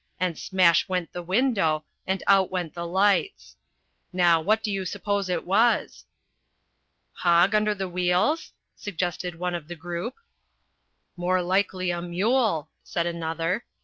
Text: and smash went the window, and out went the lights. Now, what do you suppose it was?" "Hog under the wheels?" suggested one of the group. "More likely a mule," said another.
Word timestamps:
and 0.19 0.35
smash 0.39 0.89
went 0.89 1.13
the 1.13 1.21
window, 1.21 1.85
and 2.07 2.23
out 2.25 2.49
went 2.49 2.73
the 2.73 2.87
lights. 2.87 3.55
Now, 4.11 4.41
what 4.41 4.63
do 4.63 4.71
you 4.71 4.83
suppose 4.83 5.29
it 5.29 5.45
was?" 5.45 6.05
"Hog 7.13 7.53
under 7.53 7.75
the 7.75 7.87
wheels?" 7.87 8.51
suggested 8.75 9.35
one 9.37 9.53
of 9.53 9.67
the 9.67 9.75
group. 9.75 10.15
"More 11.15 11.43
likely 11.43 11.91
a 11.91 12.01
mule," 12.01 12.71
said 12.83 13.05
another. 13.05 13.63